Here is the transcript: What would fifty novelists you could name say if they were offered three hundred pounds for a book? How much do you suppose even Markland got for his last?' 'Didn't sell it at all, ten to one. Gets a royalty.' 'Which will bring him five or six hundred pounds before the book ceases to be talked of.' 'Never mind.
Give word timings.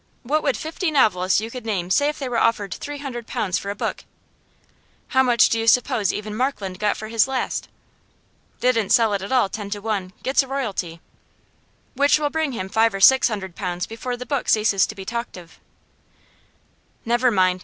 What 0.23 0.41
would 0.41 0.57
fifty 0.57 0.89
novelists 0.89 1.39
you 1.41 1.51
could 1.51 1.63
name 1.63 1.91
say 1.91 2.09
if 2.09 2.17
they 2.17 2.27
were 2.27 2.39
offered 2.39 2.73
three 2.73 2.97
hundred 2.97 3.27
pounds 3.27 3.59
for 3.59 3.69
a 3.69 3.75
book? 3.75 4.03
How 5.09 5.21
much 5.21 5.47
do 5.47 5.59
you 5.59 5.67
suppose 5.67 6.11
even 6.11 6.35
Markland 6.35 6.79
got 6.79 6.97
for 6.97 7.07
his 7.09 7.27
last?' 7.27 7.67
'Didn't 8.61 8.89
sell 8.89 9.13
it 9.13 9.21
at 9.21 9.31
all, 9.31 9.47
ten 9.47 9.69
to 9.69 9.79
one. 9.79 10.11
Gets 10.23 10.41
a 10.41 10.47
royalty.' 10.47 11.01
'Which 11.93 12.17
will 12.19 12.31
bring 12.31 12.53
him 12.53 12.67
five 12.67 12.95
or 12.95 12.99
six 12.99 13.27
hundred 13.27 13.55
pounds 13.55 13.85
before 13.85 14.17
the 14.17 14.25
book 14.25 14.49
ceases 14.49 14.87
to 14.87 14.95
be 14.95 15.05
talked 15.05 15.37
of.' 15.37 15.59
'Never 17.05 17.29
mind. 17.29 17.59